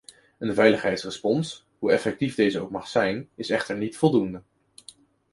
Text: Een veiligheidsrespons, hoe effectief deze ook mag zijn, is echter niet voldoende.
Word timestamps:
Een 0.39 0.53
veiligheidsrespons, 0.53 1.67
hoe 1.79 1.91
effectief 1.91 2.35
deze 2.35 2.59
ook 2.59 2.69
mag 2.71 2.87
zijn, 2.87 3.29
is 3.35 3.49
echter 3.49 3.77
niet 3.77 3.97
voldoende. 3.97 4.41